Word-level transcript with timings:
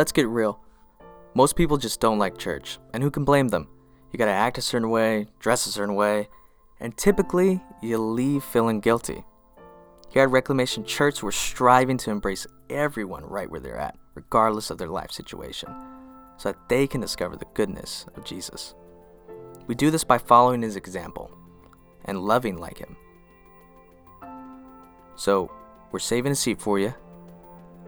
let's 0.00 0.12
get 0.12 0.28
real. 0.28 0.58
Most 1.34 1.56
people 1.56 1.76
just 1.76 2.00
don't 2.00 2.18
like 2.18 2.38
church, 2.38 2.78
and 2.94 3.02
who 3.02 3.10
can 3.10 3.22
blame 3.22 3.48
them? 3.48 3.68
You 4.10 4.18
gotta 4.18 4.30
act 4.30 4.56
a 4.56 4.62
certain 4.62 4.88
way, 4.88 5.26
dress 5.40 5.66
a 5.66 5.70
certain 5.70 5.94
way, 5.94 6.30
and 6.80 6.96
typically 6.96 7.60
you 7.82 7.98
leave 7.98 8.42
feeling 8.42 8.80
guilty. 8.80 9.24
Here 10.08 10.22
at 10.22 10.30
Reclamation 10.30 10.84
Church, 10.86 11.22
we're 11.22 11.32
striving 11.32 11.98
to 11.98 12.10
embrace 12.10 12.46
everyone 12.70 13.26
right 13.26 13.50
where 13.50 13.60
they're 13.60 13.76
at, 13.76 13.98
regardless 14.14 14.70
of 14.70 14.78
their 14.78 14.88
life 14.88 15.10
situation, 15.10 15.68
so 16.38 16.52
that 16.52 16.68
they 16.70 16.86
can 16.86 17.02
discover 17.02 17.36
the 17.36 17.44
goodness 17.52 18.06
of 18.16 18.24
Jesus. 18.24 18.74
We 19.66 19.74
do 19.74 19.90
this 19.90 20.02
by 20.02 20.16
following 20.16 20.62
his 20.62 20.76
example 20.76 21.30
and 22.06 22.22
loving 22.22 22.56
like 22.56 22.78
him. 22.78 22.96
So, 25.14 25.52
we're 25.92 25.98
saving 25.98 26.32
a 26.32 26.36
seat 26.36 26.58
for 26.58 26.78
you. 26.78 26.94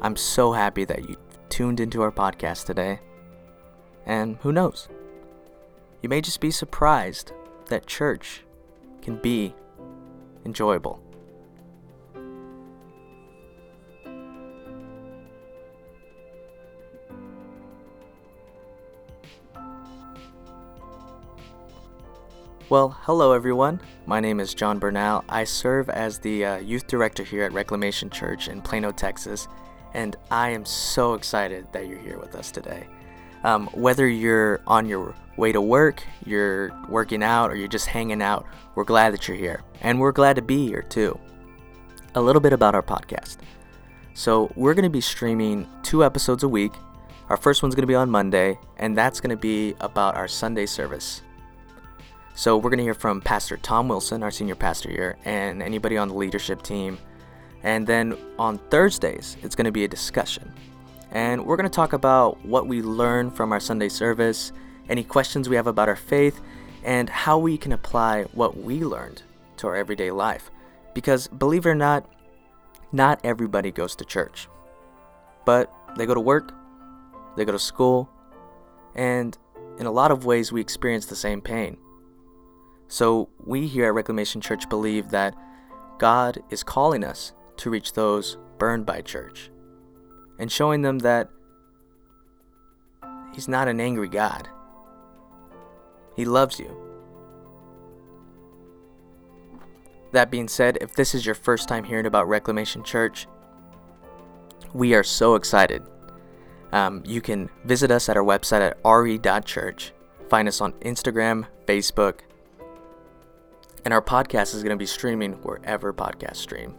I'm 0.00 0.14
so 0.14 0.52
happy 0.52 0.84
that 0.84 1.08
you 1.08 1.16
tuned 1.56 1.80
into 1.80 2.02
our 2.02 2.12
podcast 2.12 2.66
today. 2.66 3.00
And 4.04 4.36
who 4.42 4.52
knows? 4.52 4.90
You 6.02 6.10
may 6.10 6.20
just 6.20 6.38
be 6.38 6.50
surprised 6.50 7.32
that 7.70 7.86
church 7.86 8.42
can 9.00 9.16
be 9.16 9.54
enjoyable. 10.44 11.00
Well, 22.68 22.90
hello 23.00 23.32
everyone. 23.32 23.80
My 24.04 24.20
name 24.20 24.40
is 24.40 24.52
John 24.52 24.78
Bernal. 24.78 25.24
I 25.30 25.44
serve 25.44 25.88
as 25.88 26.18
the 26.18 26.44
uh, 26.44 26.56
youth 26.58 26.86
director 26.86 27.22
here 27.22 27.44
at 27.44 27.54
Reclamation 27.54 28.10
Church 28.10 28.48
in 28.48 28.60
Plano, 28.60 28.92
Texas, 28.92 29.48
and 29.96 30.14
I 30.30 30.50
am 30.50 30.66
so 30.66 31.14
excited 31.14 31.66
that 31.72 31.88
you're 31.88 31.98
here 31.98 32.18
with 32.18 32.34
us 32.34 32.50
today. 32.50 32.86
Um, 33.44 33.66
whether 33.68 34.06
you're 34.06 34.60
on 34.66 34.86
your 34.86 35.14
way 35.38 35.52
to 35.52 35.60
work, 35.60 36.02
you're 36.26 36.70
working 36.90 37.22
out, 37.22 37.50
or 37.50 37.56
you're 37.56 37.66
just 37.66 37.86
hanging 37.86 38.20
out, 38.20 38.46
we're 38.74 38.84
glad 38.84 39.14
that 39.14 39.26
you're 39.26 39.38
here, 39.38 39.62
and 39.80 39.98
we're 39.98 40.12
glad 40.12 40.36
to 40.36 40.42
be 40.42 40.66
here 40.66 40.82
too. 40.82 41.18
A 42.14 42.20
little 42.20 42.42
bit 42.42 42.52
about 42.52 42.74
our 42.74 42.82
podcast. 42.82 43.38
So, 44.12 44.52
we're 44.54 44.74
going 44.74 44.84
to 44.84 44.90
be 44.90 45.00
streaming 45.00 45.66
two 45.82 46.04
episodes 46.04 46.42
a 46.42 46.48
week. 46.48 46.72
Our 47.30 47.36
first 47.38 47.62
one's 47.62 47.74
going 47.74 47.82
to 47.82 47.86
be 47.86 47.94
on 47.94 48.10
Monday, 48.10 48.58
and 48.76 48.96
that's 48.96 49.20
going 49.20 49.30
to 49.30 49.40
be 49.40 49.74
about 49.80 50.14
our 50.14 50.28
Sunday 50.28 50.66
service. 50.66 51.22
So 52.34 52.58
we're 52.58 52.68
going 52.68 52.78
to 52.78 52.84
hear 52.84 52.94
from 52.94 53.22
Pastor 53.22 53.56
Tom 53.56 53.88
Wilson, 53.88 54.22
our 54.22 54.30
senior 54.30 54.56
pastor 54.56 54.90
here, 54.90 55.16
and 55.24 55.62
anybody 55.62 55.96
on 55.96 56.08
the 56.08 56.14
leadership 56.14 56.62
team. 56.62 56.98
And 57.62 57.86
then 57.86 58.16
on 58.38 58.58
Thursdays, 58.70 59.36
it's 59.42 59.54
going 59.54 59.64
to 59.64 59.72
be 59.72 59.84
a 59.84 59.88
discussion. 59.88 60.52
And 61.10 61.46
we're 61.46 61.56
going 61.56 61.68
to 61.68 61.74
talk 61.74 61.92
about 61.92 62.44
what 62.44 62.66
we 62.66 62.82
learn 62.82 63.30
from 63.30 63.52
our 63.52 63.60
Sunday 63.60 63.88
service, 63.88 64.52
any 64.88 65.02
questions 65.02 65.48
we 65.48 65.56
have 65.56 65.66
about 65.66 65.88
our 65.88 65.96
faith, 65.96 66.40
and 66.84 67.08
how 67.08 67.38
we 67.38 67.58
can 67.58 67.72
apply 67.72 68.24
what 68.32 68.56
we 68.56 68.84
learned 68.84 69.22
to 69.58 69.66
our 69.66 69.76
everyday 69.76 70.10
life. 70.10 70.50
Because 70.94 71.28
believe 71.28 71.66
it 71.66 71.70
or 71.70 71.74
not, 71.74 72.08
not 72.92 73.20
everybody 73.24 73.70
goes 73.70 73.96
to 73.96 74.04
church. 74.04 74.48
But 75.44 75.72
they 75.96 76.06
go 76.06 76.14
to 76.14 76.20
work, 76.20 76.52
they 77.36 77.44
go 77.44 77.52
to 77.52 77.58
school, 77.58 78.08
and 78.94 79.36
in 79.78 79.86
a 79.86 79.90
lot 79.90 80.10
of 80.10 80.24
ways, 80.24 80.52
we 80.52 80.60
experience 80.60 81.06
the 81.06 81.16
same 81.16 81.40
pain. 81.40 81.76
So, 82.88 83.28
we 83.44 83.66
here 83.66 83.86
at 83.86 83.94
Reclamation 83.94 84.40
Church 84.40 84.68
believe 84.68 85.10
that 85.10 85.34
God 85.98 86.42
is 86.50 86.62
calling 86.62 87.04
us 87.04 87.32
to 87.58 87.70
reach 87.70 87.92
those 87.92 88.38
burned 88.58 88.86
by 88.86 89.00
church 89.00 89.50
and 90.38 90.50
showing 90.50 90.82
them 90.82 90.98
that 91.00 91.30
He's 93.34 93.48
not 93.48 93.68
an 93.68 93.80
angry 93.80 94.08
God. 94.08 94.48
He 96.16 96.24
loves 96.24 96.58
you. 96.58 96.74
That 100.12 100.30
being 100.30 100.48
said, 100.48 100.78
if 100.80 100.94
this 100.94 101.14
is 101.14 101.26
your 101.26 101.34
first 101.34 101.68
time 101.68 101.84
hearing 101.84 102.06
about 102.06 102.28
Reclamation 102.28 102.82
Church, 102.82 103.26
we 104.72 104.94
are 104.94 105.02
so 105.02 105.34
excited. 105.34 105.82
Um, 106.72 107.02
you 107.04 107.20
can 107.20 107.50
visit 107.64 107.90
us 107.90 108.08
at 108.08 108.16
our 108.16 108.24
website 108.24 108.62
at 108.62 108.78
re.church. 108.84 109.92
Find 110.30 110.48
us 110.48 110.62
on 110.62 110.72
Instagram, 110.74 111.46
Facebook, 111.66 112.20
and 113.84 113.92
our 113.92 114.02
podcast 114.02 114.54
is 114.54 114.62
going 114.62 114.70
to 114.70 114.76
be 114.76 114.86
streaming 114.86 115.34
wherever 115.42 115.92
podcasts 115.92 116.36
stream. 116.36 116.74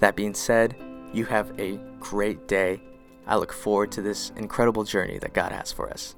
That 0.00 0.16
being 0.16 0.34
said, 0.34 0.76
you 1.12 1.26
have 1.26 1.58
a 1.60 1.78
great 2.00 2.48
day. 2.48 2.82
I 3.26 3.36
look 3.36 3.52
forward 3.52 3.92
to 3.92 4.02
this 4.02 4.32
incredible 4.36 4.84
journey 4.84 5.18
that 5.18 5.34
God 5.34 5.52
has 5.52 5.70
for 5.70 5.90
us. 5.90 6.16